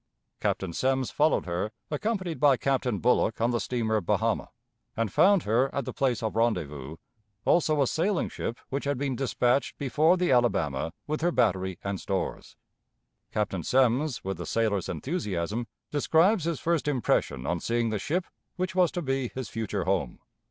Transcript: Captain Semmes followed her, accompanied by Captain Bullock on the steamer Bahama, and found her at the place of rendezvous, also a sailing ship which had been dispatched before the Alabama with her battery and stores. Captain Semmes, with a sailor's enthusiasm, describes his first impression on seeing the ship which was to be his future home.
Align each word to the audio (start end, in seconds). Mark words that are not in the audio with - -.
Captain 0.39 0.73
Semmes 0.73 1.11
followed 1.11 1.45
her, 1.45 1.69
accompanied 1.91 2.39
by 2.39 2.57
Captain 2.57 2.97
Bullock 2.97 3.39
on 3.39 3.51
the 3.51 3.59
steamer 3.59 4.01
Bahama, 4.01 4.49
and 4.97 5.13
found 5.13 5.43
her 5.43 5.69
at 5.75 5.85
the 5.85 5.93
place 5.93 6.23
of 6.23 6.35
rendezvous, 6.35 6.95
also 7.45 7.83
a 7.83 7.85
sailing 7.85 8.27
ship 8.27 8.57
which 8.69 8.85
had 8.85 8.97
been 8.97 9.15
dispatched 9.15 9.77
before 9.77 10.17
the 10.17 10.31
Alabama 10.31 10.91
with 11.05 11.21
her 11.21 11.29
battery 11.31 11.77
and 11.83 12.01
stores. 12.01 12.55
Captain 13.31 13.61
Semmes, 13.61 14.23
with 14.23 14.41
a 14.41 14.45
sailor's 14.47 14.89
enthusiasm, 14.89 15.67
describes 15.91 16.45
his 16.45 16.59
first 16.59 16.87
impression 16.87 17.45
on 17.45 17.59
seeing 17.59 17.91
the 17.91 17.99
ship 17.99 18.25
which 18.55 18.73
was 18.73 18.91
to 18.93 19.03
be 19.03 19.27
his 19.35 19.49
future 19.49 19.83
home. 19.83 20.17